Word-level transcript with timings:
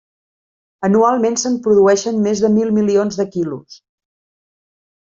Anualment 0.87 1.37
se'n 1.41 1.59
produeixen 1.67 2.19
més 2.25 2.43
de 2.47 2.53
mil 2.57 2.75
milions 2.81 3.21
de 3.21 3.31
quilos. 3.39 3.81